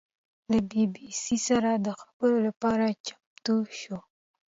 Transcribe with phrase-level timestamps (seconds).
[0.51, 4.01] له بي بي سي سره د خبرو لپاره چمتو شوه.